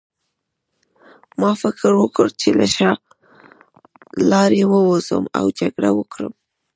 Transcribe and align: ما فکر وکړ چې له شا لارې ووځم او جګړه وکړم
ما 1.41 1.51
فکر 1.61 1.91
وکړ 2.01 2.27
چې 2.41 2.49
له 2.59 2.67
شا 2.75 2.91
لارې 4.31 4.61
ووځم 4.71 5.23
او 5.39 5.45
جګړه 5.59 5.89
وکړم 5.99 6.33